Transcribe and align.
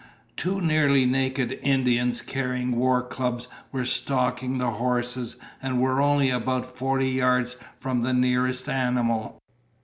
Two 0.35 0.59
nearly 0.61 1.05
naked 1.05 1.59
Indians 1.61 2.23
carrying 2.23 2.75
war 2.75 3.03
clubs 3.03 3.47
were 3.71 3.85
stalking 3.85 4.57
the 4.57 4.71
horses 4.71 5.35
and 5.61 5.79
were 5.79 6.01
only 6.01 6.31
about 6.31 6.65
forty 6.75 7.09
yards 7.09 7.55
from 7.79 8.01
the 8.01 8.11
nearest 8.11 8.67
animal. 8.67 9.39